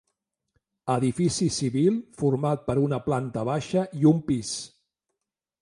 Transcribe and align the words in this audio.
Edifici 0.93 1.49
civil 1.57 1.99
format 2.21 2.65
per 2.71 2.77
una 2.87 3.01
planta 3.11 3.47
baixa 3.51 3.87
i 4.03 4.11
un 4.15 4.27
pis. 4.31 4.59